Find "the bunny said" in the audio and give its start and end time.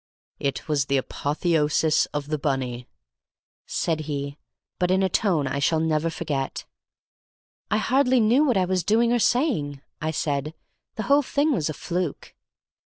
2.29-3.99